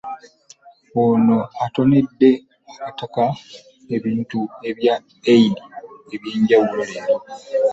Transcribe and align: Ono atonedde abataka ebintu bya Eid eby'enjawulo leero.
Ono 1.03 1.37
atonedde 1.63 2.29
abataka 2.71 3.25
ebintu 3.95 4.39
bya 4.77 4.95
Eid 5.33 5.55
eby'enjawulo 6.13 6.81
leero. 6.91 7.17